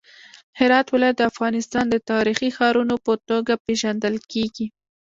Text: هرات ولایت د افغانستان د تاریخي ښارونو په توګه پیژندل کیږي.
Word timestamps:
هرات 0.59 0.87
ولایت 0.93 1.15
د 1.17 1.23
افغانستان 1.31 1.85
د 1.89 1.95
تاریخي 2.11 2.49
ښارونو 2.57 2.95
په 3.05 3.13
توګه 3.29 3.53
پیژندل 3.65 4.15
کیږي. 4.31 4.67